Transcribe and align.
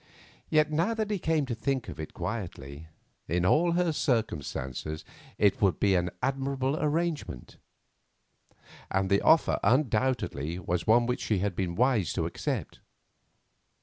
Yet, 0.49 0.71
now 0.71 0.95
that 0.95 1.11
he 1.11 1.19
came 1.19 1.45
to 1.45 1.53
think 1.53 1.87
of 1.87 1.99
it 1.99 2.11
quietly, 2.15 2.87
in 3.27 3.45
all 3.45 3.73
her 3.73 3.91
circumstances 3.93 5.05
it 5.37 5.61
would 5.61 5.79
be 5.79 5.93
an 5.93 6.09
admirable 6.23 6.75
arrangement, 6.75 7.57
and 8.89 9.11
the 9.11 9.21
offer 9.21 9.59
undoubtedly 9.61 10.57
was 10.57 10.87
one 10.87 11.05
which 11.05 11.21
she 11.21 11.37
had 11.37 11.55
been 11.55 11.75
wise 11.75 12.13
to 12.13 12.25
accept. 12.25 12.79